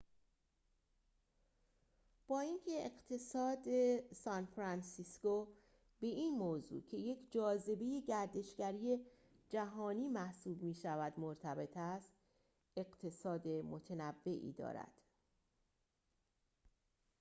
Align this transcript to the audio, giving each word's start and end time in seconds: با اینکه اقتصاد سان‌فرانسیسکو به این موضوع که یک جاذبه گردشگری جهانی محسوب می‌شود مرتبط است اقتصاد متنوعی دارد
با 2.27 2.39
اینکه 2.41 2.71
اقتصاد 2.85 3.59
سان‌فرانسیسکو 4.13 5.45
به 5.99 6.07
این 6.07 6.37
موضوع 6.37 6.81
که 6.81 6.97
یک 6.97 7.31
جاذبه 7.31 8.01
گردشگری 8.07 9.05
جهانی 9.49 10.07
محسوب 10.09 10.63
می‌شود 10.63 11.19
مرتبط 11.19 11.77
است 11.77 12.09
اقتصاد 12.77 13.47
متنوعی 13.47 14.51
دارد 14.53 15.01